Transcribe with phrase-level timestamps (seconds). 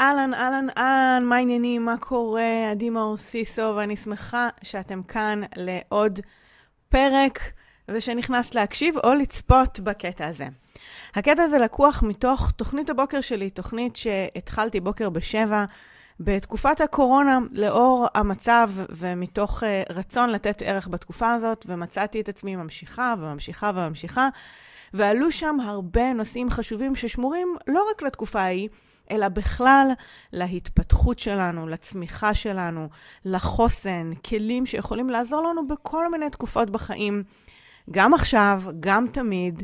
[0.00, 2.70] אהלן, אהלן, אהלן, מה העניינים, מה קורה?
[2.70, 6.18] עדי מאור סיסו, ואני שמחה שאתם כאן לעוד
[6.88, 7.38] פרק,
[7.88, 10.46] ושנכנסת להקשיב או לצפות בקטע הזה.
[11.14, 15.64] הקטע הזה לקוח מתוך תוכנית הבוקר שלי, תוכנית שהתחלתי בוקר בשבע.
[16.20, 23.14] בתקופת הקורונה, לאור המצב ומתוך uh, רצון לתת ערך בתקופה הזאת, ומצאתי את עצמי ממשיכה
[23.18, 24.28] וממשיכה וממשיכה,
[24.94, 28.68] ועלו שם הרבה נושאים חשובים ששמורים לא רק לתקופה ההיא,
[29.10, 29.88] אלא בכלל
[30.32, 32.88] להתפתחות שלנו, לצמיחה שלנו,
[33.24, 37.22] לחוסן, כלים שיכולים לעזור לנו בכל מיני תקופות בחיים,
[37.90, 39.62] גם עכשיו, גם תמיד.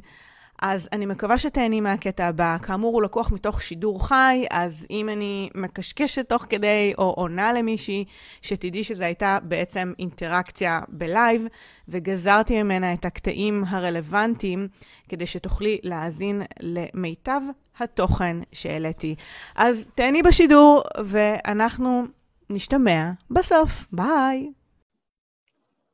[0.60, 2.56] אז אני מקווה שתהני מהקטע הבא.
[2.62, 8.04] כאמור, הוא לקוח מתוך שידור חי, אז אם אני מקשקשת תוך כדי או עונה למישהי,
[8.42, 11.46] שתדעי שזו הייתה בעצם אינטראקציה בלייב,
[11.88, 14.68] וגזרתי ממנה את הקטעים הרלוונטיים,
[15.08, 17.40] כדי שתוכלי להאזין למיטב
[17.78, 19.14] התוכן שהעליתי.
[19.56, 22.04] אז תהני בשידור, ואנחנו
[22.50, 23.86] נשתמע בסוף.
[23.92, 24.52] ביי.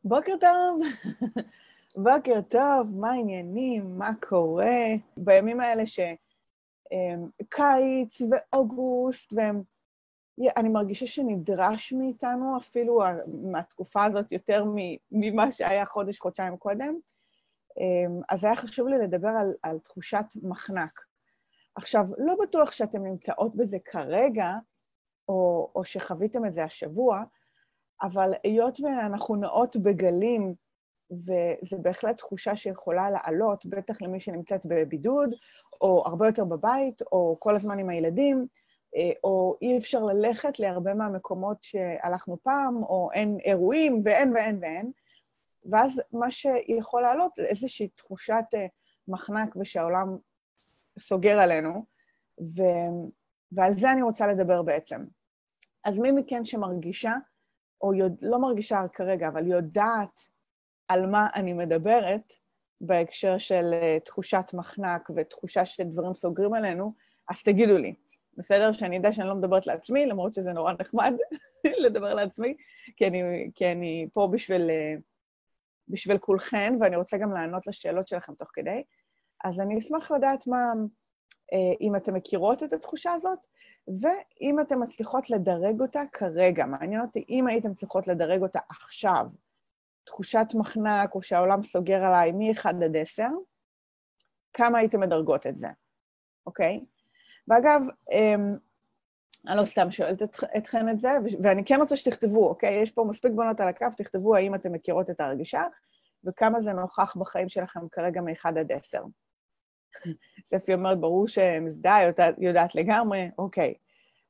[0.04, 0.80] בוקר טוב.
[1.98, 3.98] בוקר טוב, מה העניינים?
[3.98, 4.76] מה קורה?
[5.16, 5.82] בימים האלה
[7.46, 9.32] שקיץ ואוגוסט,
[10.38, 13.02] ואני מרגישה שנדרש מאיתנו אפילו
[13.52, 14.64] מהתקופה הזאת יותר
[15.10, 16.98] ממה שהיה חודש, חודשיים קודם.
[18.28, 21.00] אז היה חשוב לי לדבר על, על תחושת מחנק.
[21.74, 24.52] עכשיו, לא בטוח שאתם נמצאות בזה כרגע,
[25.28, 27.22] או, או שחוויתם את זה השבוע,
[28.02, 30.65] אבל היות ואנחנו נעות בגלים,
[31.10, 35.30] וזו בהחלט תחושה שיכולה לעלות, בטח למי שנמצאת בבידוד,
[35.80, 38.46] או הרבה יותר בבית, או כל הזמן עם הילדים,
[38.96, 44.90] אה, או אי אפשר ללכת להרבה מהמקומות שהלכנו פעם, או אין אירועים, ואין ואין ואין.
[45.70, 48.66] ואז מה שיכול לעלות זה איזושהי תחושת אה,
[49.08, 50.16] מחנק ושהעולם
[50.98, 51.84] סוגר עלינו,
[52.40, 52.62] ו...
[53.52, 55.04] ועל זה אני רוצה לדבר בעצם.
[55.84, 57.12] אז מי מכן שמרגישה,
[57.80, 60.20] או יודע, לא מרגישה כרגע, אבל יודעת
[60.88, 62.32] על מה אני מדברת
[62.80, 66.92] בהקשר של uh, תחושת מחנק ותחושה שדברים סוגרים עלינו,
[67.30, 67.94] אז תגידו לי,
[68.36, 68.72] בסדר?
[68.72, 71.14] שאני אדע שאני לא מדברת לעצמי, למרות שזה נורא נחמד
[71.84, 72.56] לדבר לעצמי,
[72.96, 75.00] כי אני, כי אני פה בשביל, uh,
[75.88, 78.82] בשביל כולכן, ואני רוצה גם לענות לשאלות שלכם תוך כדי.
[79.44, 80.72] אז אני אשמח לדעת מה,
[81.52, 83.38] uh, אם אתן מכירות את התחושה הזאת,
[84.00, 86.66] ואם אתן מצליחות לדרג אותה כרגע.
[86.66, 89.26] מעניין אותי אם הייתן צריכות לדרג אותה עכשיו.
[90.06, 93.24] תחושת מחנק או שהעולם סוגר עליי מ-1 עד 10,
[94.52, 95.68] כמה הייתם מדרגות את זה,
[96.46, 96.84] אוקיי?
[97.48, 98.56] ואגב, אמ,
[99.48, 101.08] אני לא סתם שואלת את, אתכן את זה,
[101.42, 102.82] ואני כן רוצה שתכתבו, אוקיי?
[102.82, 105.62] יש פה מספיק בנות על הקו, תכתבו האם אתן מכירות את ההרגישה,
[106.24, 109.02] וכמה זה נוכח בחיים שלכם כרגע מ-1 עד 10.
[110.50, 113.74] ספי אומרת, ברור שמזדהה, יודעת, יודעת לגמרי, אוקיי.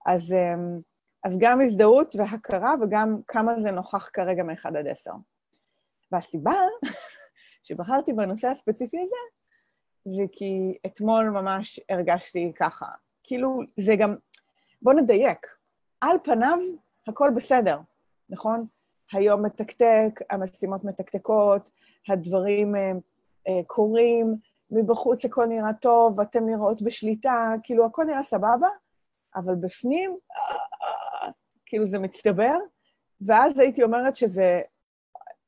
[0.07, 0.81] אז, אמ,
[1.25, 5.11] אז גם הזדהות והכרה, וגם כמה זה נוכח כרגע מ-1 עד 10.
[6.13, 6.55] והסיבה
[7.63, 9.17] שבחרתי בנושא הספציפי הזה,
[10.05, 12.87] זה כי אתמול ממש הרגשתי ככה.
[13.23, 14.15] כאילו, זה גם...
[14.83, 15.47] בואו נדייק.
[16.01, 16.59] על פניו,
[17.09, 17.81] הכל בסדר,
[18.31, 18.67] נכון?
[19.13, 21.71] היום מתקתק, המשימות מתקתקות,
[22.09, 22.93] הדברים אה,
[23.49, 24.37] אה, קורים,
[24.71, 28.69] מבחוץ הכל נראה טוב, אתן נראות בשליטה, כאילו, הכל נראה סבבה,
[29.37, 31.31] אבל בפנים, אה,
[31.67, 32.57] כאילו, זה מצטבר,
[33.21, 34.61] ואז הייתי אומרת שזה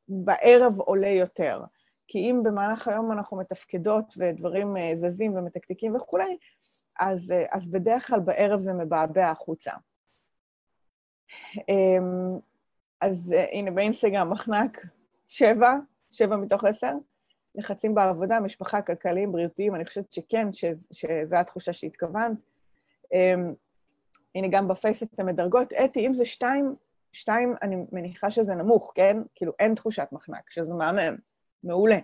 [0.08, 1.60] בערב עולה יותר.
[2.08, 6.36] כי אם במהלך היום אנחנו מתפקדות ודברים אה, זזים ומתקתקים וכולי,
[7.00, 9.72] אז, אה, אז בדרך כלל בערב זה מבעבע החוצה.
[11.68, 12.38] אמ,
[13.00, 14.86] אז אה, הנה, באינסטגרם מחנק
[15.28, 15.72] שבע,
[16.10, 16.92] שבע מתוך עשר.
[17.54, 22.38] לחצים בעבודה, משפחה, כלכליים, בריאותיים, אני חושבת שכן, שזו התחושה שהתכוונת.
[23.12, 23.54] אמ,
[24.34, 25.72] הנה, גם בפייס את המדרגות.
[25.72, 26.74] אתי, אם זה שתיים,
[27.18, 29.16] שתיים, אני מניחה שזה נמוך, כן?
[29.34, 31.16] כאילו, אין תחושת מחנק, שזה מהמם,
[31.64, 31.98] מעולה.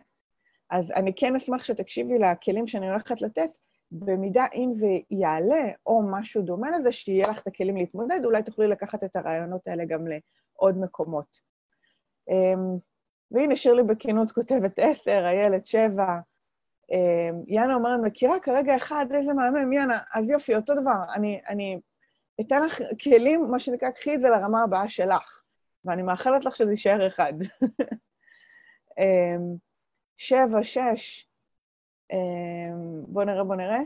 [0.71, 3.59] אז אני כן אשמח שתקשיבי לכלים שאני הולכת לתת,
[3.91, 8.69] במידה אם זה יעלה, או משהו דומה לזה, שיהיה לך את הכלים להתמודד, אולי תוכלי
[8.69, 11.41] לקחת את הרעיונות האלה גם לעוד מקומות.
[12.29, 12.79] אמ,
[13.31, 16.19] והנה, שירלי בכנות כותבת עשר, איילת שבע.
[16.91, 21.05] אמ, יאנה אומרת, מכירה כרגע אחד, איזה מהמם, יאנה, אז יופי, אותו דבר.
[21.15, 21.81] אני, אני
[22.41, 25.43] אתן לך כלים, מה שנקרא, קחי את זה לרמה הבאה שלך,
[25.85, 27.33] ואני מאחלת לך שזה יישאר אחד.
[28.99, 29.57] אמ,
[30.17, 31.27] שבע, שש,
[32.13, 33.81] אמ, בוא נראה, בוא נראה.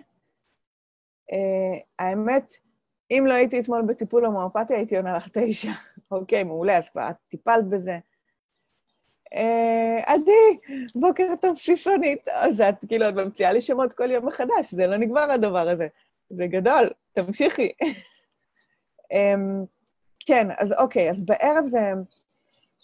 [1.32, 2.52] אה, האמת,
[3.10, 5.70] אם לא הייתי אתמול בטיפול הומואפתי, הייתי עונה לך תשע.
[6.10, 7.98] אוקיי, מעולה, אז כבר את טיפלת בזה.
[9.32, 10.58] אה, עדי,
[10.94, 12.28] בוקר טוב, בסיסונית.
[12.28, 15.86] אז את כאילו, את ממציאה לי שמות כל יום מחדש, זה לא נגמר הדבר הזה.
[16.30, 17.72] זה גדול, תמשיכי.
[19.12, 19.64] אמ,
[20.26, 21.78] כן, אז אוקיי, אז בערב זה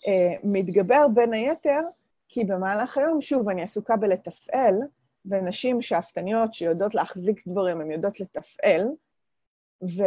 [0.09, 1.81] אה, מתגבר בין היתר,
[2.29, 4.75] כי במהלך היום, שוב, אני עסוקה בלתפעל,
[5.27, 8.89] ונשים שאפתניות שיודעות להחזיק דברים, הן יודעות לתפעל,
[9.83, 10.03] ו,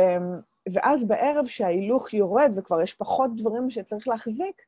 [0.74, 4.62] ואז בערב שההילוך יורד וכבר יש פחות דברים שצריך להחזיק,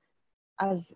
[0.60, 0.96] אז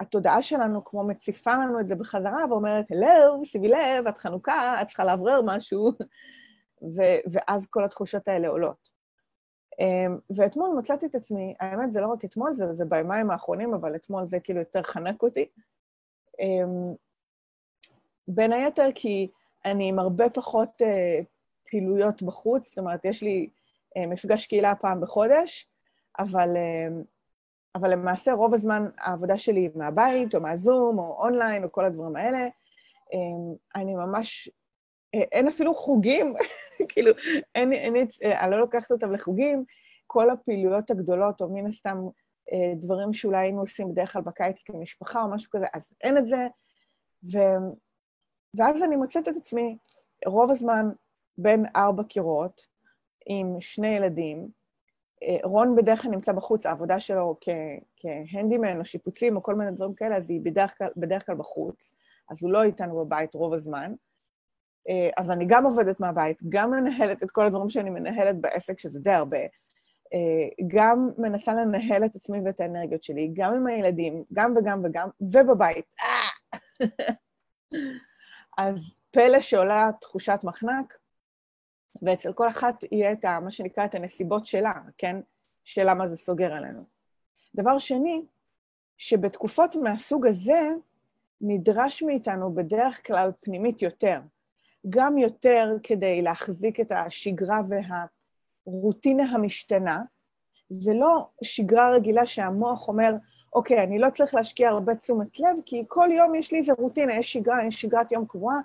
[0.00, 4.86] התודעה שלנו כמו מציפה לנו את זה בחזרה ואומרת, הלו, שימי לב, את חנוכה, את
[4.86, 5.92] צריכה לאוורר משהו,
[6.96, 8.99] ו- ואז כל התחושות האלה עולות.
[9.80, 13.96] אמ, ואתמול מצאתי את עצמי, האמת, זה לא רק אתמול, זה, זה ביומיים האחרונים, אבל
[13.96, 15.48] אתמול זה כאילו יותר חנק אותי.
[16.40, 16.94] אמ,
[18.28, 19.28] בין היתר כי
[19.64, 21.24] אני עם הרבה פחות uh,
[21.70, 23.48] פעילויות בחוץ, זאת אומרת, יש לי
[23.98, 25.68] uh, מפגש קהילה פעם בחודש,
[26.18, 27.04] אבל, uh,
[27.74, 32.48] אבל למעשה רוב הזמן העבודה שלי מהבית, או מהזום, או אונליין, או כל הדברים האלה.
[33.12, 34.48] Um, אני ממש,
[35.14, 36.34] אין אפילו חוגים,
[36.88, 37.12] כאילו,
[37.54, 39.64] אין, אין, אין, אני לא לוקחת אותם לחוגים.
[40.06, 41.98] כל הפעילויות הגדולות, או מן הסתם
[42.50, 46.26] uh, דברים שאולי היינו עושים בדרך כלל בקיץ כמשפחה, או משהו כזה, אז אין את
[46.26, 46.46] זה.
[47.32, 47.38] ו...
[48.56, 49.76] ואז אני מוצאת את עצמי
[50.26, 50.86] רוב הזמן
[51.38, 52.66] בין ארבע קירות,
[53.26, 54.48] עם שני ילדים.
[55.22, 57.36] אה, רון בדרך כלל נמצא בחוץ, העבודה שלו
[57.96, 61.94] כהנדימן או שיפוצים או כל מיני דברים כאלה, אז היא בדרך כלל, בדרך כלל בחוץ,
[62.30, 63.94] אז הוא לא איתנו בבית רוב הזמן.
[64.88, 69.00] אה, אז אני גם עובדת מהבית, גם מנהלת את כל הדברים שאני מנהלת בעסק, שזה
[69.00, 69.38] די הרבה,
[70.14, 75.08] אה, גם מנסה לנהל את עצמי ואת האנרגיות שלי, גם עם הילדים, גם וגם וגם,
[75.20, 75.94] ובבית.
[78.58, 80.98] אז פלא שעולה תחושת מחנק,
[82.02, 85.16] ואצל כל אחת יהיה את ה, מה שנקרא, את הנסיבות שלה, כן?
[85.64, 86.84] של למה זה סוגר עלינו.
[87.54, 88.22] דבר שני,
[88.98, 90.70] שבתקופות מהסוג הזה,
[91.40, 94.20] נדרש מאיתנו בדרך כלל פנימית יותר.
[94.88, 97.60] גם יותר כדי להחזיק את השגרה
[98.66, 100.02] והרוטינה המשתנה.
[100.68, 103.12] זה לא שגרה רגילה שהמוח אומר,
[103.52, 107.16] אוקיי, אני לא צריך להשקיע הרבה תשומת לב, כי כל יום יש לי איזה רוטינה,
[107.16, 108.56] יש שגרה, יש שגרת יום קבועה,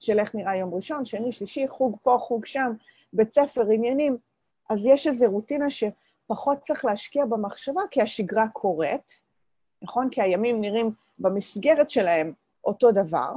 [0.00, 2.72] של איך נראה יום ראשון, שני, שלישי, חוג פה, חוג שם,
[3.12, 4.16] בית ספר, עניינים.
[4.70, 9.22] אז יש איזו רוטינה שפחות צריך להשקיע במחשבה, כי השגרה קורית,
[9.82, 10.08] נכון?
[10.10, 12.32] כי הימים נראים במסגרת שלהם
[12.64, 13.32] אותו דבר,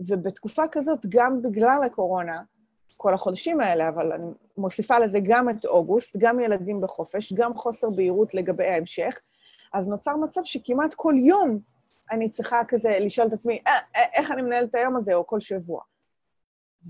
[0.00, 2.42] ובתקופה כזאת, גם בגלל הקורונה,
[2.96, 4.26] כל החודשים האלה, אבל אני
[4.56, 9.20] מוסיפה לזה גם את אוגוסט, גם ילדים בחופש, גם חוסר בהירות לגבי ההמשך,
[9.72, 11.58] אז נוצר מצב שכמעט כל יום
[12.10, 15.26] אני צריכה כזה לשאול את עצמי, אה, אה, איך אני מנהלת את היום הזה, או
[15.26, 15.82] כל שבוע.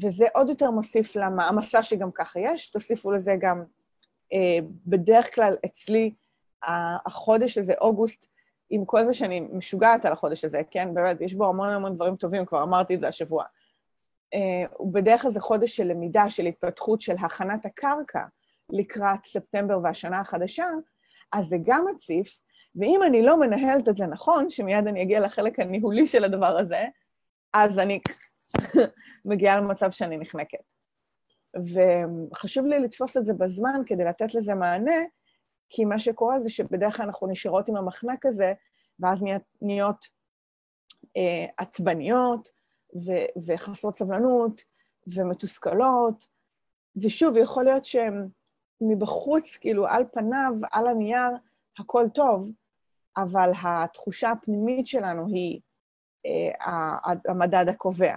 [0.03, 3.64] וזה עוד יותר מוסיף למעמסה שגם ככה יש, תוסיפו לזה גם,
[4.32, 6.14] אה, בדרך כלל אצלי,
[7.06, 8.26] החודש הזה, אוגוסט,
[8.71, 10.95] עם כל זה שאני משוגעת על החודש הזה, כן?
[10.95, 13.45] באמת, יש בו המון המון דברים טובים, כבר אמרתי את זה השבוע.
[14.35, 18.25] אה, הוא בדרך כלל זה חודש של למידה, של התפתחות, של הכנת הקרקע
[18.71, 20.67] לקראת ספטמבר והשנה החדשה,
[21.33, 22.41] אז זה גם מציף,
[22.77, 26.85] ואם אני לא מנהלת את זה נכון, שמיד אני אגיע לחלק הניהולי של הדבר הזה,
[27.53, 28.01] אז אני
[29.25, 30.59] מגיעה למצב שאני נחנקת.
[31.57, 35.01] וחשוב לי לתפוס את זה בזמן כדי לתת לזה מענה,
[35.71, 38.53] כי מה שקורה זה שבדרך כלל אנחנו נשארות עם המחנק הזה,
[39.01, 39.25] ואז
[39.63, 40.07] נהיות
[41.17, 42.49] אה, עצבניות
[43.07, 44.63] ו- וחסרות סבלנות
[45.07, 46.27] ומתוסכלות,
[46.97, 48.29] ושוב, יכול להיות שהן
[48.81, 51.31] מבחוץ, כאילו, על פניו, על הנייר,
[51.79, 52.51] הכל טוב,
[53.17, 55.61] אבל התחושה הפנימית שלנו היא
[56.27, 56.96] אה,
[57.29, 58.17] המדד הקובע.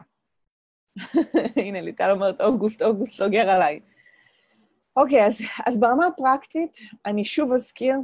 [1.63, 3.79] הנה, ליטל אומרת, אוגוסט, אוגוסט סוגר עליי.
[5.00, 7.96] אוקיי, אז, אז ברמה הפרקטית, אני שוב אזכיר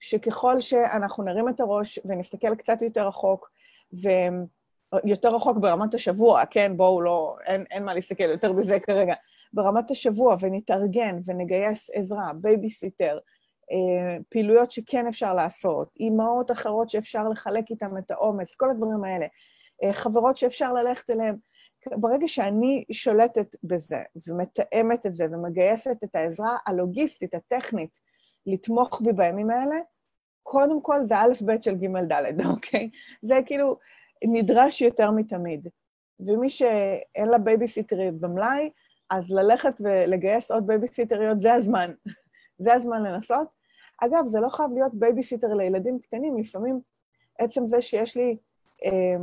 [0.00, 3.50] שככל שאנחנו נרים את הראש ונסתכל קצת יותר רחוק,
[3.92, 9.14] ויותר רחוק ברמת השבוע, כן, בואו לא, אין, אין מה להסתכל יותר בזה כרגע,
[9.52, 13.18] ברמת השבוע, ונתארגן ונגייס עזרה, בייביסיטר,
[13.72, 19.26] אה, פעילויות שכן אפשר לעשות, אימהות אחרות שאפשר לחלק איתן את העומס, כל הדברים האלה,
[19.82, 21.36] אה, חברות שאפשר ללכת אליהן.
[21.86, 27.98] ברגע שאני שולטת בזה ומתאמת את זה ומגייסת את העזרה הלוגיסטית, הטכנית,
[28.46, 29.76] לתמוך בי בימים האלה,
[30.42, 32.90] קודם כל זה א', ב', ג', ד', אוקיי?
[33.22, 33.78] זה כאילו
[34.24, 35.68] נדרש יותר מתמיד.
[36.20, 38.70] ומי שאין לה בייביסיטרית במלאי,
[39.10, 41.92] אז ללכת ולגייס עוד בייביסיטריות, זה הזמן.
[42.64, 43.48] זה הזמן לנסות.
[44.04, 46.80] אגב, זה לא חייב להיות בייביסיטר לילדים קטנים, לפעמים
[47.38, 48.36] עצם זה שיש לי
[48.84, 49.16] אה,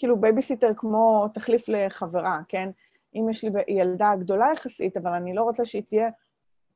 [0.00, 2.68] כאילו בייביסיטר כמו תחליף לחברה, כן?
[3.14, 6.08] אם יש לי ילדה גדולה יחסית, אבל אני לא רוצה שהיא תהיה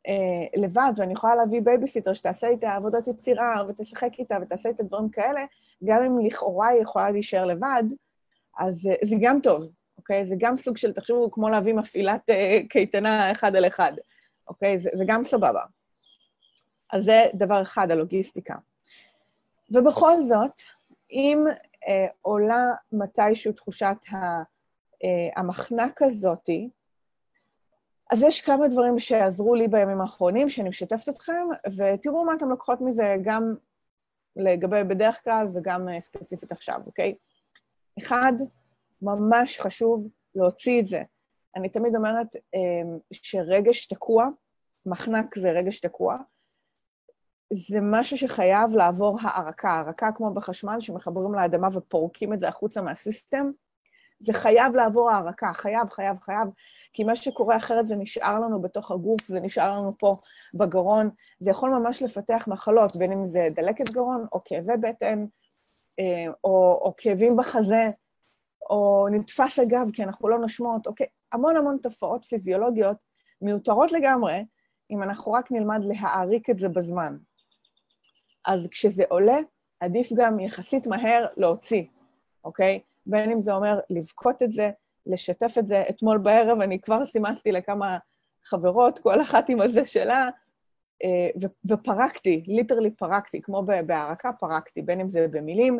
[0.08, 5.08] אה, לבד, ואני יכולה להביא בייביסיטר שתעשה איתה עבודות יצירה, ותשחק איתה ותעשה איתה דברים
[5.08, 5.44] כאלה,
[5.84, 7.82] גם אם לכאורה היא יכולה להישאר לבד,
[8.58, 9.62] אז אה, זה גם טוב,
[9.98, 10.24] אוקיי?
[10.24, 13.92] זה גם סוג של, תחשבו, כמו להביא מפעילת אה, קייטנה אחד על אחד.
[14.48, 14.78] אוקיי?
[14.78, 15.62] זה, זה גם סבבה.
[16.92, 18.54] אז זה דבר אחד, הלוגיסטיקה.
[19.70, 20.60] ובכל זאת,
[21.10, 21.44] אם
[22.22, 24.16] עולה מתישהו תחושת ה,
[25.04, 26.70] אה, המחנק הזאתי,
[28.10, 32.80] אז יש כמה דברים שעזרו לי בימים האחרונים, שאני משתפת אתכם, ותראו מה אתם לוקחות
[32.80, 33.54] מזה גם
[34.36, 37.14] לגבי בדרך כלל וגם אה, ספציפית עכשיו, אוקיי?
[37.98, 38.32] אחד,
[39.02, 41.02] ממש חשוב להוציא את זה.
[41.56, 44.28] אני תמיד אומרת אה, שרגש תקוע,
[44.86, 46.18] מחנק זה רגש תקוע,
[47.54, 49.70] זה משהו שחייב לעבור הערקה.
[49.70, 53.50] הערקה כמו בחשמל, שמחברים לאדמה ופורקים את זה החוצה מהסיסטם,
[54.18, 56.48] זה חייב לעבור הערקה, חייב, חייב, חייב,
[56.92, 60.16] כי מה שקורה אחרת זה נשאר לנו בתוך הגוף, זה נשאר לנו פה
[60.54, 65.24] בגרון, זה יכול ממש לפתח מחלות, בין אם זה דלקת גרון, או כאבי בטן,
[65.98, 67.90] אה, או, או כאבים בחזה,
[68.70, 72.96] או נתפס הגב כי אנחנו לא נושמות, אוקיי, המון המון תופעות פיזיולוגיות
[73.42, 74.44] מיותרות לגמרי,
[74.90, 77.16] אם אנחנו רק נלמד להעריק את זה בזמן.
[78.46, 79.38] אז כשזה עולה,
[79.80, 81.84] עדיף גם יחסית מהר להוציא,
[82.44, 82.80] אוקיי?
[83.06, 84.70] בין אם זה אומר לבכות את זה,
[85.06, 85.82] לשתף את זה.
[85.90, 87.98] אתמול בערב אני כבר סימסתי לכמה
[88.44, 90.28] חברות, כל אחת עם הזה שלה,
[91.04, 95.78] אה, ופרקתי, ליטרלי פרקתי, כמו בהערקה פרקתי, בין אם זה במילים,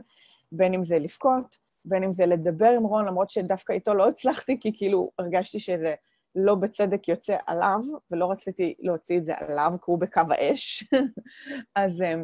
[0.53, 4.61] בין אם זה לבכות, בין אם זה לדבר עם רון, למרות שדווקא איתו לא הצלחתי,
[4.61, 5.95] כי כאילו הרגשתי שזה
[6.35, 7.81] לא בצדק יוצא עליו,
[8.11, 10.85] ולא רציתי להוציא את זה עליו, כי הוא בקו האש.
[11.75, 12.15] אז, אה,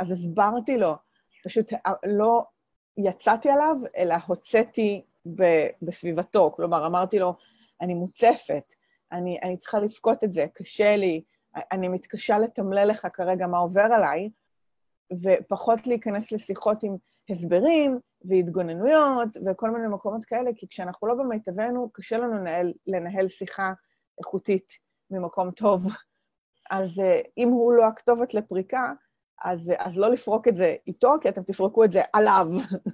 [0.00, 0.94] אז הסברתי לו,
[1.44, 2.44] פשוט אה, לא
[2.96, 5.04] יצאתי עליו, אלא הוצאתי
[5.36, 5.42] ב,
[5.82, 6.52] בסביבתו.
[6.56, 7.34] כלומר, אמרתי לו,
[7.80, 8.74] אני מוצפת,
[9.12, 11.22] אני, אני צריכה לבכות את זה, קשה לי,
[11.72, 14.30] אני מתקשה לתמלל לך כרגע מה עובר עליי,
[15.22, 16.96] ופחות להיכנס לשיחות עם
[17.30, 23.72] הסברים והתגוננויות וכל מיני מקומות כאלה, כי כשאנחנו לא במיטבנו, קשה לנו לנהל, לנהל שיחה
[24.18, 24.72] איכותית
[25.10, 25.86] ממקום טוב.
[26.70, 28.92] אז אה, אם הוא לא הכתובת לפריקה,
[29.44, 32.46] אז, אז לא לפרוק את זה איתו, כי אתם תפרקו את זה עליו,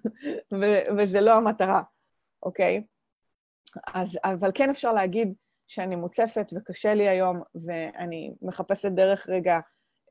[0.60, 1.82] ו- וזה לא המטרה,
[2.42, 2.84] אוקיי?
[3.94, 5.34] אז, אבל כן אפשר להגיד
[5.66, 9.58] שאני מוצפת וקשה לי היום, ואני מחפשת דרך רגע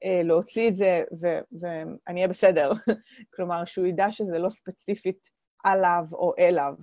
[0.04, 2.72] אה, להוציא את זה, ו- ואני אהיה בסדר.
[3.34, 5.30] כלומר, שהוא ידע שזה לא ספציפית
[5.64, 6.74] עליו או אליו.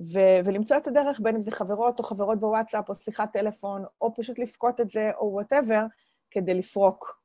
[0.00, 4.14] ו- ולמצוא את הדרך, בין אם זה חברות או חברות בוואטסאפ, או שיחת טלפון, או
[4.14, 5.84] פשוט לבכות את זה, או whatever,
[6.30, 7.21] כדי לפרוק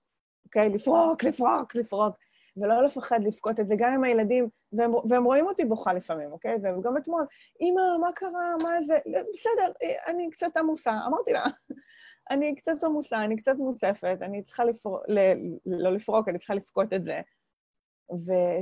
[0.47, 0.69] אוקיי?
[0.69, 2.15] לפרוק, לפרוק, לפרוק,
[2.57, 6.55] ולא לפחד לבכות את זה, גם עם הילדים, והם, והם רואים אותי בוכה לפעמים, אוקיי?
[6.55, 7.25] וגם אתמול,
[7.61, 8.55] אמא, מה קרה?
[8.63, 8.97] מה זה?
[9.33, 9.71] בסדר,
[10.07, 10.91] אני קצת עמוסה.
[11.07, 11.45] אמרתי לה,
[12.31, 15.19] אני קצת עמוסה, אני קצת מוצפת, אני צריכה לפרוק, ל,
[15.65, 17.21] לא לפרוק, אני צריכה לבכות את זה.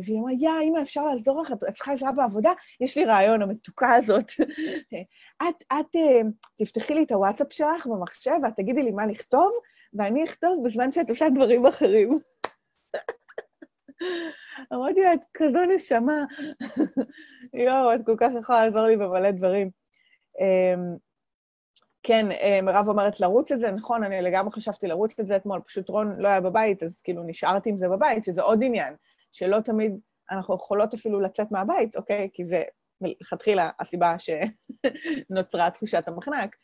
[0.06, 1.52] והיא אמרה, יא, אמא, אפשר לעזור לך?
[1.52, 2.52] את צריכה עזרה בעבודה?
[2.82, 4.32] יש לי רעיון, המתוקה הזאת.
[5.50, 6.22] את, את, אה,
[6.58, 9.52] תפתחי לי את הוואטסאפ שלך במחשב ואת תגידי לי מה לכתוב,
[9.98, 12.20] ואני אכתוב בזמן שאת עושה דברים אחרים.
[14.74, 16.24] אמרתי לה, את כזו נשמה.
[17.66, 19.70] יואו, את כל כך יכולה לעזור לי במלא דברים.
[20.40, 20.96] אמ,
[22.04, 22.26] כן,
[22.64, 26.16] מירב אומרת לרוץ את זה, נכון, אני לגמרי חשבתי לרוץ את זה אתמול, פשוט רון
[26.20, 28.96] לא היה בבית, אז כאילו נשארתי עם זה בבית, שזה עוד עניין,
[29.32, 30.00] שלא תמיד
[30.32, 32.30] אנחנו יכולות אפילו לצאת מהבית, אוקיי?
[32.34, 32.64] כי זה
[33.02, 36.56] מלכתחילה הסיבה שנוצרה תחושת המחנק.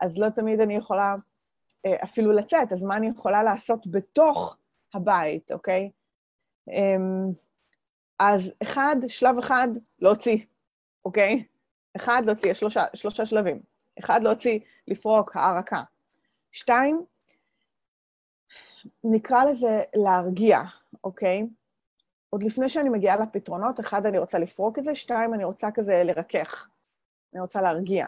[0.00, 1.14] אז לא תמיד אני יכולה
[2.04, 4.56] אפילו לצאת, אז מה אני יכולה לעשות בתוך
[4.94, 5.90] הבית, אוקיי?
[6.68, 7.32] אמ,
[8.18, 9.68] אז אחד, שלב אחד,
[9.98, 10.44] להוציא,
[11.04, 11.44] אוקיי?
[11.96, 13.60] אחד, להוציא, שלושה, שלושה שלבים.
[13.98, 14.58] אחד, להוציא,
[14.88, 15.82] לפרוק, הערקה.
[16.50, 17.04] שתיים,
[19.04, 20.60] נקרא לזה להרגיע,
[21.04, 21.46] אוקיי?
[22.30, 26.02] עוד לפני שאני מגיעה לפתרונות, אחד, אני רוצה לפרוק את זה, שתיים, אני רוצה כזה
[26.04, 26.68] לרכך.
[27.34, 28.06] אני רוצה להרגיע.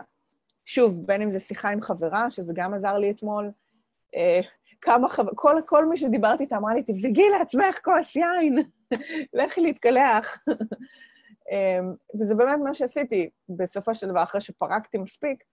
[0.64, 3.52] שוב, בין אם זה שיחה עם חברה, שזה גם עזר לי אתמול, אה,
[4.80, 5.30] כמה חבר...
[5.34, 8.58] כל, כל מי שדיברתי איתה אמרה לי, תבזגי לעצמך כוס יין,
[9.38, 10.38] לכי להתקלח.
[11.50, 13.30] אמ, וזה באמת מה שעשיתי.
[13.48, 15.44] בסופו של דבר, אחרי שפרקתי מספיק,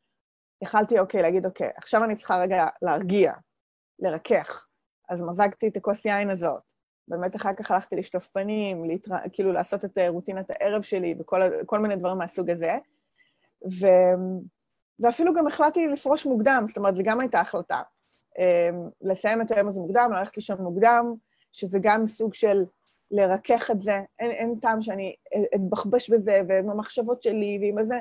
[0.63, 3.33] יכלתי, אוקיי, להגיד, אוקיי, עכשיו אני צריכה רגע להרגיע,
[3.99, 4.65] לרכך.
[5.09, 6.63] אז מזגתי את הכוס יין הזאת.
[7.07, 9.17] באמת אחר כך הלכתי לשטוף פנים, להתרא...
[9.33, 12.77] כאילו לעשות את רוטינת הערב שלי וכל מיני דברים מהסוג הזה.
[13.71, 13.87] ו...
[14.99, 17.81] ואפילו גם החלטתי לפרוש מוקדם, זאת אומרת, זו גם הייתה החלטה.
[18.39, 21.13] אמ, לסיים את היום הזה מוקדם, ללכת לישון מוקדם,
[21.51, 22.65] שזה גם סוג של
[23.11, 24.01] לרכך את זה.
[24.19, 25.15] אין, אין טעם שאני
[25.55, 27.99] אתבחבש בזה, ועם המחשבות שלי, ועם הזה,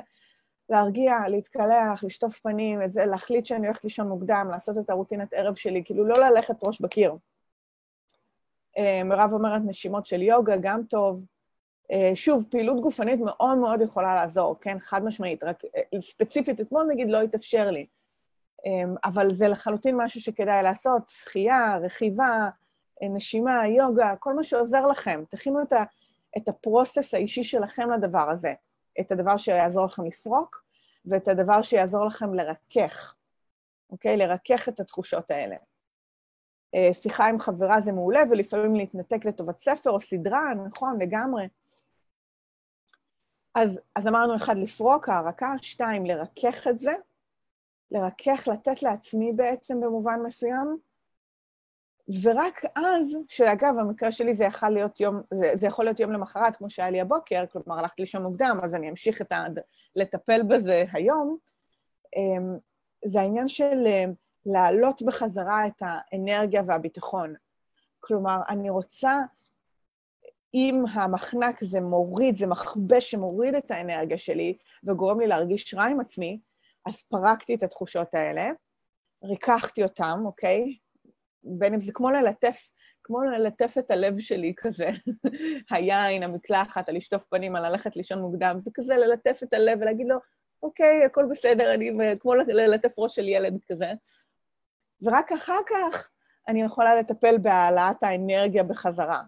[0.69, 5.83] להרגיע, להתקלח, לשטוף פנים, איזה, להחליט שאני הולכת לישון מוקדם, לעשות את הרוטינת ערב שלי,
[5.85, 7.15] כאילו לא ללכת ראש בקיר.
[8.77, 11.23] אמ, מירב אומרת נשימות של יוגה, גם טוב.
[11.91, 14.79] אה, שוב, פעילות גופנית מאוד מאוד יכולה לעזור, כן?
[14.79, 17.85] חד משמעית, רק אה, ספציפית אתמול נגיד לא התאפשר לי.
[18.65, 22.49] אמ, אבל זה לחלוטין משהו שכדאי לעשות, שחייה, רכיבה,
[23.01, 25.23] נשימה, יוגה, כל מה שעוזר לכם.
[25.29, 25.83] תכינו את, ה,
[26.37, 28.53] את הפרוסס האישי שלכם לדבר הזה,
[28.99, 30.63] את הדבר שיעזור לכם לפרוק,
[31.05, 33.15] ואת הדבר שיעזור לכם לרכך,
[33.89, 34.17] אוקיי?
[34.17, 35.55] לרכך את התחושות האלה.
[36.75, 41.47] אה, שיחה עם חברה זה מעולה, ולפעמים להתנתק לטובת ספר או סדרה, נכון, לגמרי.
[43.55, 46.91] אז, אז אמרנו, אחד, לפרוק, הערקה, שתיים, לרכך את זה,
[47.91, 50.77] לרכך, לתת לעצמי בעצם במובן מסוים,
[52.23, 56.55] ורק אז, שאגב, המקרה שלי זה יכול להיות יום, זה, זה יכול להיות יום למחרת,
[56.55, 59.45] כמו שהיה לי הבוקר, כלומר, הלכתי לישון מוקדם, אז אני אמשיך את ה...
[59.95, 61.37] לטפל בזה היום,
[62.15, 62.57] אמ,
[63.05, 64.05] זה העניין של אה,
[64.45, 67.33] להעלות בחזרה את האנרגיה והביטחון.
[67.99, 69.13] כלומר, אני רוצה,
[70.53, 75.99] אם המחנק זה מוריד, זה מכבש שמוריד את האנרגיה שלי וגורם לי להרגיש רע עם
[75.99, 76.39] עצמי,
[76.89, 78.49] אז פרקתי את התחושות האלה,
[79.23, 80.77] ריככתי אותם, אוקיי?
[81.43, 82.69] בין אם זה כמו ללטף,
[83.03, 84.89] כמו ללטף את הלב שלי כזה,
[85.71, 90.15] היין, המקלחת, הלשטוף פנים, על ללכת לישון מוקדם, זה כזה ללטף את הלב ולהגיד לו,
[90.63, 93.91] אוקיי, הכל בסדר, אני כמו ללטף ראש של ילד כזה.
[95.03, 96.09] ורק אחר כך
[96.47, 99.21] אני יכולה לטפל בהעלאת האנרגיה בחזרה.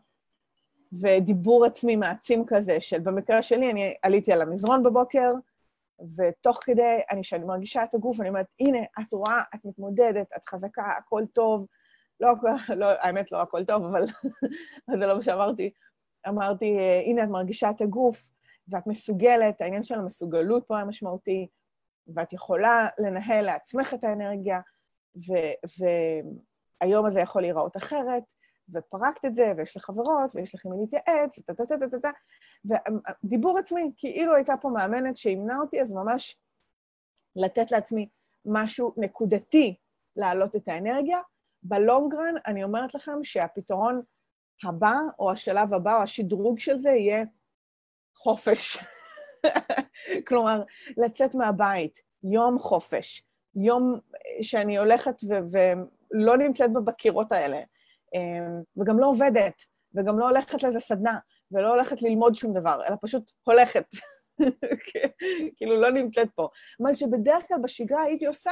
[1.01, 5.31] ודיבור עצמי מעצים כזה, של במקרה שלי, אני עליתי על המזרון בבוקר,
[6.17, 10.45] ותוך כדי, אני, כשאני מרגישה את הגוף, אני אומרת, הנה, את רואה, את מתמודדת, את
[10.49, 11.67] חזקה, הכל טוב.
[12.19, 12.33] לא,
[12.69, 14.05] לא, האמת, לא הכל טוב, אבל
[14.99, 15.71] זה לא מה שאמרתי.
[16.27, 18.29] אמרתי, הנה, את מרגישה את הגוף,
[18.67, 21.47] ואת מסוגלת, העניין של המסוגלות פה היה משמעותי,
[22.07, 24.59] ואת יכולה לנהל לעצמך את האנרגיה,
[26.81, 28.23] והיום הזה יכול להיראות אחרת,
[28.73, 32.09] ופרקת את זה, ויש לך חברות, ויש לך מי להתייעץ, טה-טה-טה-טה-טה,
[32.65, 36.37] ודיבור עצמי, כאילו הייתה פה מאמנת שימנה אותי, אז ממש
[37.35, 38.07] לתת לעצמי
[38.45, 39.75] משהו נקודתי
[40.15, 41.19] להעלות את האנרגיה.
[41.63, 44.01] בלונגרן, אני אומרת לכם שהפתרון
[44.63, 47.23] הבא, או השלב הבא, או השדרוג של זה, יהיה
[48.15, 48.77] חופש.
[50.27, 50.63] כלומר,
[50.97, 53.23] לצאת מהבית, יום חופש,
[53.55, 53.99] יום
[54.41, 55.15] שאני הולכת
[55.51, 57.61] ולא נמצאת בקירות האלה,
[58.15, 59.63] אמ, וגם לא עובדת,
[59.95, 61.19] וגם לא הולכת לאיזה סדנה,
[61.51, 63.85] ולא הולכת ללמוד שום דבר, אלא פשוט הולכת.
[65.57, 66.47] כאילו, לא נמצאת פה.
[66.79, 68.51] מה שבדרך כלל בשגרה הייתי עושה,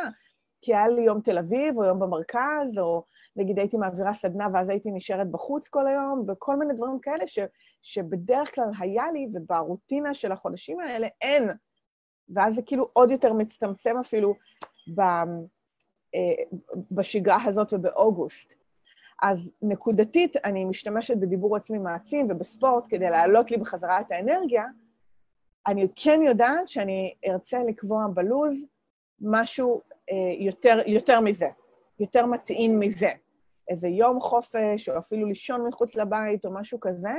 [0.62, 3.04] כי היה לי יום תל אביב, או יום במרכז, או
[3.36, 7.40] נגיד הייתי מעבירה סדנה ואז הייתי נשארת בחוץ כל היום, וכל מיני דברים כאלה ש,
[7.82, 11.50] שבדרך כלל היה לי, וברוטינה של החודשים האלה אין.
[12.30, 14.36] ואז זה כאילו עוד יותר מצטמצם אפילו
[14.96, 15.02] ב,
[16.16, 16.44] אה,
[16.92, 18.56] בשגרה הזאת ובאוגוסט.
[19.22, 24.66] אז נקודתית אני משתמשת בדיבור עצמי מעצים ובספורט כדי להעלות לי בחזרה את האנרגיה.
[25.68, 28.66] אני כן יודעת שאני ארצה לקבוע בלוז
[29.22, 31.48] משהו אה, יותר, יותר מזה,
[32.00, 33.12] יותר מתאים מזה.
[33.70, 37.14] איזה יום חופש, או אפילו לישון מחוץ לבית, או משהו כזה,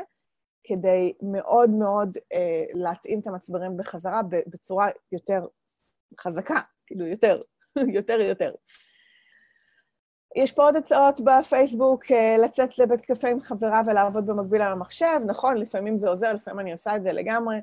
[0.64, 5.46] כדי מאוד מאוד אה, להתאים את המצברים בחזרה בצורה יותר
[6.20, 7.36] חזקה, כאילו יותר,
[7.96, 8.54] יותר יותר.
[10.36, 15.20] יש פה עוד הצעות בפייסבוק, אה, לצאת לבית קפה עם חברה ולעבוד במקביל על המחשב,
[15.26, 17.56] נכון, לפעמים זה עוזר, לפעמים אני עושה את זה לגמרי.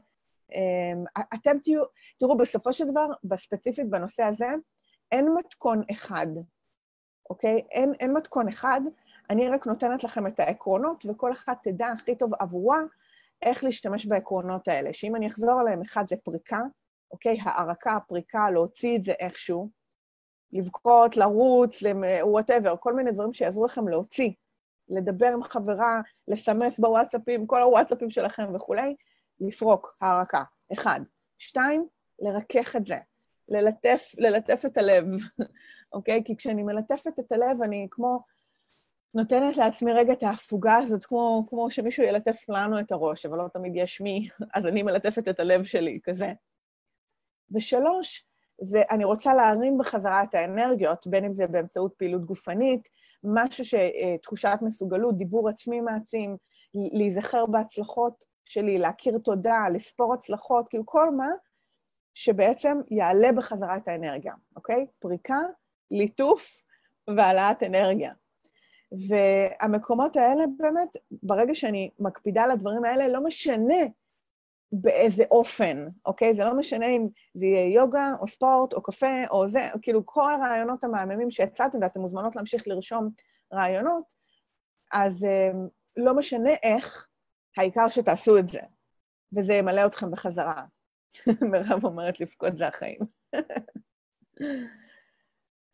[0.54, 1.84] אה, אתם תהיו,
[2.20, 4.48] תראו, בסופו של דבר, בספציפית בנושא הזה,
[5.12, 6.28] אין מתכון אחד,
[7.30, 7.62] אוקיי?
[7.72, 8.82] אין, אין מתכון אחד,
[9.30, 12.80] אני רק נותנת לכם את העקרונות, וכל אחת תדע הכי טוב עבורה
[13.42, 14.94] איך להשתמש בעקרונות האלה.
[14.94, 16.62] שאם אני אחזור עליהם, אחד זה פריקה,
[17.12, 17.38] אוקיי?
[17.42, 19.70] הרקה, הפריקה, להוציא את זה איכשהו.
[20.54, 21.84] לבכות, לרוץ,
[22.22, 24.32] whatever, כל מיני דברים שיעזרו לכם להוציא,
[24.90, 28.96] לדבר עם חברה, לסמס בוואטסאפים, כל הוואטסאפים שלכם וכולי,
[29.40, 30.44] לפרוק, הרקה.
[30.74, 31.02] אחד.
[31.38, 31.88] שתיים,
[32.20, 32.98] לרכך את זה,
[33.50, 35.06] ללטף, ללטף את הלב,
[35.94, 36.24] אוקיי?
[36.26, 38.20] כי כשאני מלטפת את הלב, אני כמו
[39.14, 43.48] נותנת לעצמי רגע את ההפוגה הזאת, כמו, כמו שמישהו ילטף לנו את הראש, אבל לא
[43.54, 46.34] תמיד יש מי, אז אני מלטפת את הלב שלי, כזה.
[47.52, 48.27] ושלוש,
[48.62, 52.90] זה אני רוצה להרים בחזרה את האנרגיות, בין אם זה באמצעות פעילות גופנית,
[53.24, 56.38] משהו שתחושת מסוגלות, דיבור עצמי מעצים,
[56.74, 61.30] להיזכר בהצלחות שלי, להכיר תודה, לספור הצלחות, כאילו כל מה
[62.14, 64.88] שבעצם יעלה בחזרה את האנרגיה, אוקיי?
[65.00, 65.40] פריקה,
[65.92, 66.62] ליטוף
[67.18, 68.14] והעלאת אנרגיה.
[69.10, 70.90] והמקומות האלה באמת,
[71.24, 73.84] ברגע שאני מקפידה על הדברים האלה, לא משנה
[74.72, 76.34] באיזה אופן, אוקיי?
[76.34, 80.34] זה לא משנה אם זה יהיה יוגה, או ספורט, או קפה, או זה, כאילו כל
[80.34, 83.10] הרעיונות המהממים שהצעתם, ואתן מוזמנות להמשיך לרשום
[83.54, 84.14] רעיונות,
[84.92, 85.52] אז אה,
[85.98, 87.08] לא משנה איך,
[87.58, 88.60] העיקר שתעשו את זה,
[89.36, 90.64] וזה ימלא אתכם בחזרה.
[91.52, 93.00] מירב אומרת לבכות זה החיים.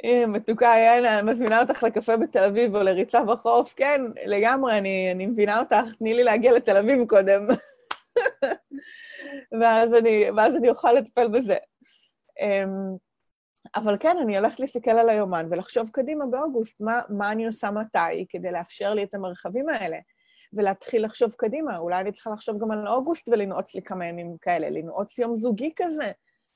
[0.04, 3.74] הנה, מתוקה, יאנה, מזמינה אותך לקפה בתל אביב או לריצה בחוף.
[3.74, 7.48] כן, לגמרי, אני, אני מבינה אותך, תני לי להגיע לתל אביב קודם.
[9.62, 11.58] ואז, אני, ואז אני אוכל לטפל בזה.
[12.40, 12.98] אמ,
[13.76, 18.26] אבל כן, אני הולכת להסתכל על היומן ולחשוב קדימה באוגוסט, מה, מה אני עושה מתי
[18.30, 19.98] כדי לאפשר לי את המרחבים האלה,
[20.54, 21.78] ולהתחיל לחשוב קדימה.
[21.78, 25.74] אולי אני צריכה לחשוב גם על אוגוסט ולנעוץ לי כמה ימים כאלה, לנעוץ יום זוגי
[25.76, 26.12] כזה,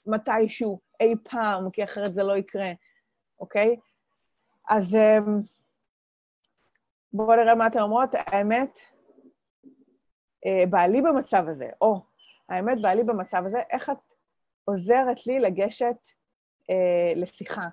[0.06, 2.72] מתישהו, אי פעם, כי אחרת זה לא יקרה,
[3.40, 3.76] אוקיי?
[4.70, 5.42] אז אמ,
[7.14, 8.10] בואו נראה מה אתן אומרות.
[8.14, 8.80] האמת,
[10.70, 12.02] בעלי במצב הזה, או,
[12.50, 14.14] האמת, בעלי במצב הזה, איך את
[14.66, 16.08] עוזרת לי לגשת
[16.70, 17.68] אה, לשיחה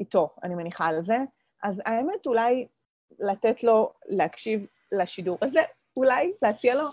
[0.00, 1.16] איתו, אני מניחה על זה.
[1.62, 2.66] אז האמת, אולי
[3.18, 5.60] לתת לו להקשיב לשידור הזה,
[5.96, 6.88] אולי להציע לו.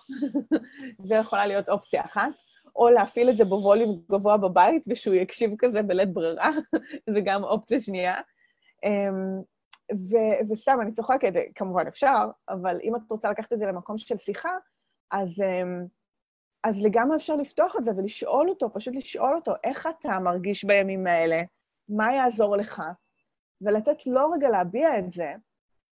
[1.08, 2.30] זה יכולה להיות אופציה אחת.
[2.76, 6.50] או להפעיל את זה בווליום גבוה בבית, ושהוא יקשיב כזה בלית ברירה,
[7.14, 8.16] זה גם אופציה שנייה.
[8.86, 9.42] אמ,
[9.94, 14.18] ו- וסתם, אני צוחקת, כמובן אפשר, אבל אם את רוצה לקחת את זה למקום של
[14.18, 14.50] שיחה,
[15.12, 15.86] אז, אמ,
[16.64, 21.08] אז לגמרי אפשר לפתוח את זה ולשאול אותו, פשוט לשאול אותו, איך אתה מרגיש בימים
[21.08, 21.42] האלה?
[21.90, 22.84] מה יעזור לך?
[23.62, 25.34] ולתת לו רגע להביע את זה,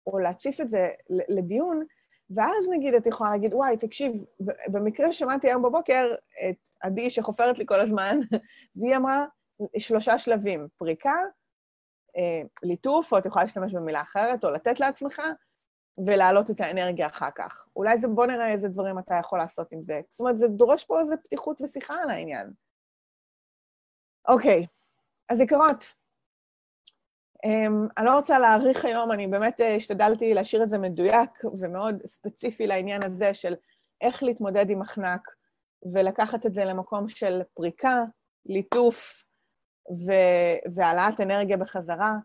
[0.08, 1.84] או להציף את זה לדיון,
[2.30, 4.12] ואז נגיד את יכולה להגיד, וואי, תקשיב,
[4.68, 6.14] במקרה שמעתי היום בבוקר
[6.50, 8.20] את עדי שחופרת לי כל הזמן,
[8.76, 9.26] והיא אמרה
[9.78, 11.16] שלושה שלבים, פריקה,
[12.18, 15.22] אה, ליטוף, או את יכולה להשתמש במילה אחרת, או לתת לעצמך,
[16.06, 17.66] ולהעלות את האנרגיה אחר כך.
[17.76, 20.02] אולי זה, בוא נראה איזה דברים אתה יכול לעשות עם זה.
[20.10, 22.52] זאת אומרת, זה דורש פה איזו פתיחות ושיחה על העניין.
[24.28, 24.66] אוקיי,
[25.30, 25.98] אז יקרות,
[27.46, 31.30] Um, אני לא רוצה להאריך היום, אני באמת uh, השתדלתי להשאיר את זה מדויק
[31.60, 33.54] ומאוד ספציפי לעניין הזה של
[34.02, 35.22] איך להתמודד עם מחנק
[35.94, 38.04] ולקחת את זה למקום של פריקה,
[38.46, 39.24] ליטוף
[39.90, 42.16] ו- והעלאת אנרגיה בחזרה.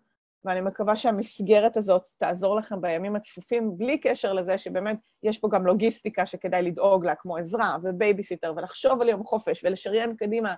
[0.45, 5.67] ואני מקווה שהמסגרת הזאת תעזור לכם בימים הצפופים, בלי קשר לזה שבאמת יש פה גם
[5.67, 10.55] לוגיסטיקה שכדאי לדאוג לה, כמו עזרה ובייביסיטר, ולחשוב על יום חופש ולשריין קדימה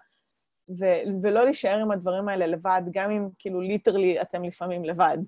[0.78, 5.18] ו- ולא להישאר עם הדברים האלה לבד, גם אם כאילו ליטרלי אתם לפעמים לבד.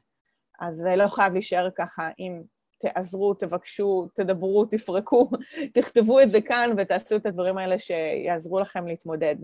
[0.61, 2.42] אז זה לא חייב להישאר ככה, אם
[2.79, 5.31] תעזרו, תבקשו, תדברו, תפרקו,
[5.75, 9.37] תכתבו את זה כאן ותעשו את הדברים האלה שיעזרו לכם להתמודד.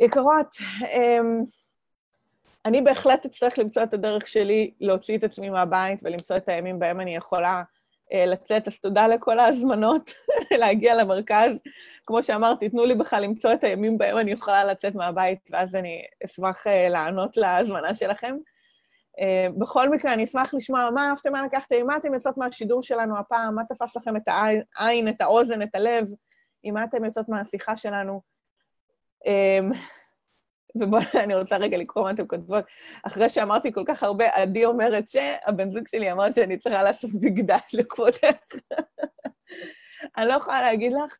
[0.00, 1.44] יקרות, אמ,
[2.66, 7.00] אני בהחלט אצטרך למצוא את הדרך שלי להוציא את עצמי מהבית ולמצוא את הימים בהם
[7.00, 7.62] אני יכולה
[8.12, 10.10] אה, לצאת, אז תודה לכל ההזמנות
[10.60, 11.62] להגיע למרכז.
[12.06, 16.02] כמו שאמרתי, תנו לי בכלל למצוא את הימים בהם אני יכולה לצאת מהבית, ואז אני
[16.24, 18.36] אשמח אה, לענות להזמנה שלכם.
[19.20, 23.18] אה, בכל מקרה, אני אשמח לשמוע מה אהבתם, מה לקחתם, מה אתם יוצאות מהשידור שלנו
[23.18, 24.28] הפעם, מה תפס לכם את
[24.76, 26.04] העין, את האוזן, את הלב,
[26.62, 28.20] עם מה אתם יוצאות מהשיחה שלנו.
[30.74, 32.64] ובואו, אני רוצה רגע לקרוא מה אתם כותבות.
[33.02, 37.74] אחרי שאמרתי כל כך הרבה, עדי אומרת שהבן זוג שלי אמר שאני צריכה לעשות מקדש
[37.78, 38.24] לכבודך.
[40.16, 41.16] אני לא יכולה להגיד לך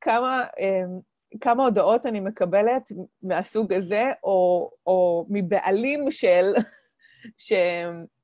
[0.00, 1.00] כמה, אמ,
[1.40, 6.52] כמה הודעות אני מקבלת מהסוג הזה, או, או מבעלים של,
[7.46, 7.52] ש,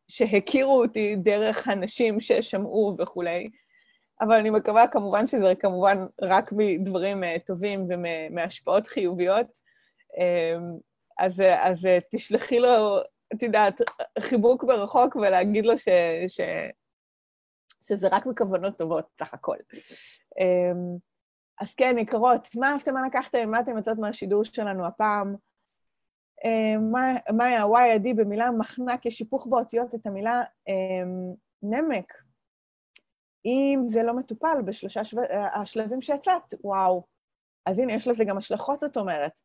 [0.09, 3.51] שהכירו אותי דרך אנשים ששמעו וכולי.
[4.21, 9.64] אבל אני מקווה כמובן שזה כמובן רק מדברים אה, טובים ומהשפעות חיוביות.
[10.19, 10.79] אמ,
[11.19, 12.99] אז, אז תשלחי לו,
[13.35, 13.81] את יודעת,
[14.19, 15.89] חיבוק ברחוק ולהגיד לו ש,
[16.29, 16.41] ש,
[17.83, 19.57] שזה רק בכוונות טובות, סך הכל.
[20.41, 20.97] אמ,
[21.61, 25.37] אז כן, יקרות, מה אהבתם, מה לקחתם, מה אתם יוצאות מהשידור שלנו הפעם?
[26.45, 26.93] אמ,
[27.37, 30.43] מה היה עדי במילה מחנק, יש היפוך באותיות את המילה
[31.63, 32.13] נמק.
[33.47, 35.01] אם זה לא מטופל בשלושה
[35.55, 37.05] השלבים שיצאת, וואו.
[37.67, 39.41] אז הנה, יש לזה גם השלכות, את אומרת.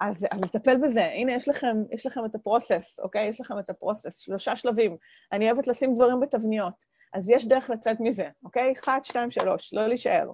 [0.00, 1.04] אז, אז לטפל בזה.
[1.04, 3.26] הנה, יש לכם, יש לכם את הפרוסס, אוקיי?
[3.26, 4.96] יש לכם את הפרוסס, שלושה שלבים.
[5.32, 8.72] אני אוהבת לשים דברים בתבניות, אז יש דרך לצאת מזה, אוקיי?
[8.80, 10.30] אחת, שתיים, שלוש, לא להישאר.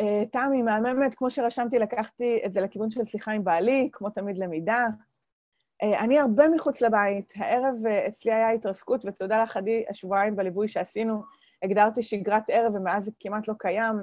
[0.00, 4.38] Uh, תמי, מהממת, כמו שרשמתי, לקחתי את זה לכיוון של שיחה עם בעלי, כמו תמיד
[4.38, 4.86] למידה.
[5.84, 7.32] Uh, אני הרבה מחוץ לבית.
[7.36, 11.22] הערב uh, אצלי היה התרסקות, ותודה לך, עדי, השבועיים בליווי שעשינו.
[11.62, 13.96] הגדרתי שגרת ערב, ומאז זה כמעט לא קיים.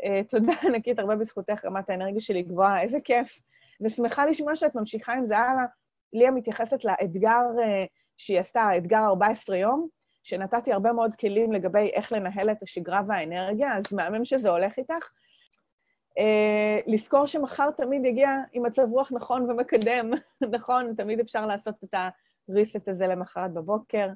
[0.00, 3.40] Uh, תודה ענקית, הרבה בזכותך, רמת האנרגיה שלי גבוהה, איזה כיף.
[3.80, 5.64] ושמחה לשמוע שאת ממשיכה עם זה הלאה.
[6.12, 9.88] ליה מתייחסת לאתגר uh, שהיא עשתה, האתגר 14 יום,
[10.22, 15.10] שנתתי הרבה מאוד כלים לגבי איך לנהל את השגרה והאנרגיה, אז מהמם שזה הולך איתך.
[16.18, 16.22] Uh,
[16.86, 20.10] לזכור שמחר תמיד יגיע עם מצב רוח נכון ומקדם,
[20.54, 20.94] נכון?
[20.94, 21.94] תמיד אפשר לעשות את
[22.48, 24.08] הריסט הזה למחרת בבוקר.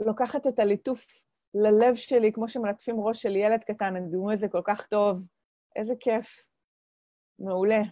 [0.00, 1.06] לוקחת את הליטוף
[1.54, 5.22] ללב שלי, כמו שמלטפים ראש של ילד קטן, אני את זה כל כך טוב.
[5.76, 6.46] איזה כיף.
[7.38, 7.82] מעולה.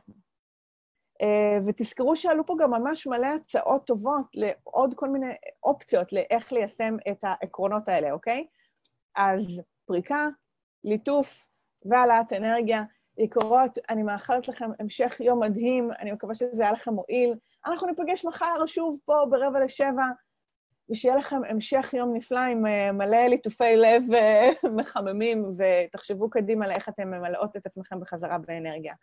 [1.67, 7.25] ותזכרו שעלו פה גם ממש מלא הצעות טובות לעוד כל מיני אופציות לאיך ליישם את
[7.25, 8.47] העקרונות האלה, אוקיי?
[9.17, 10.29] אז פריקה,
[10.85, 11.49] ליטוף
[11.85, 12.83] והעלאת אנרגיה.
[13.19, 17.35] יקרות, אני מאחלת לכם המשך יום מדהים, אני מקווה שזה היה לכם מועיל.
[17.67, 20.05] אנחנו ניפגש מחר שוב פה ברבע לשבע,
[20.91, 26.89] ושיהיה לכם המשך יום נפלא עם אה, מלא ליטופי לב אה, מחממים, ותחשבו קדימה לאיך
[26.89, 28.95] אתם ממלאות את עצמכם בחזרה באנרגיה.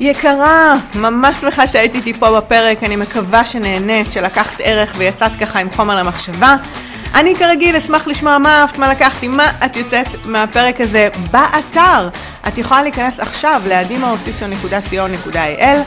[0.00, 5.70] יקרה, ממש שמחה שהייתי איתי פה בפרק, אני מקווה שנהנית, שלקחת ערך ויצאת ככה עם
[5.70, 6.56] חומר למחשבה.
[7.14, 12.08] אני כרגיל אשמח לשמוע מה אהבת, מה לקחתי, מה את יוצאת מהפרק הזה באתר.
[12.48, 15.78] את יכולה להיכנס עכשיו לאדימאוסיסו.co.il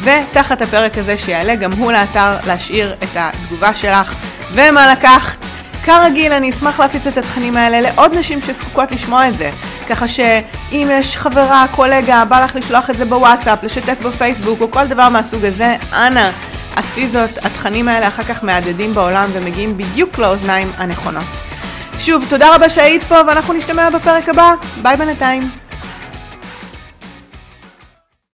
[0.00, 4.14] ותחת הפרק הזה שיעלה גם הוא לאתר להשאיר את התגובה שלך
[4.52, 5.36] ומה לקחת.
[5.84, 9.50] כרגיל, אני אשמח להפיץ את התכנים האלה לעוד נשים שזקוקות לשמוע את זה.
[9.88, 14.86] ככה שאם יש חברה, קולגה, בא לך לשלוח את זה בוואטסאפ, לשתף בפייסבוק או כל
[14.86, 16.30] דבר מהסוג הזה, אנא,
[16.76, 21.24] עשי זאת, התכנים האלה אחר כך מהדהדים בעולם ומגיעים בדיוק לאוזניים הנכונות.
[21.98, 24.54] שוב, תודה רבה שהיית פה ואנחנו נשתמע בפרק הבא.
[24.82, 25.50] ביי בינתיים.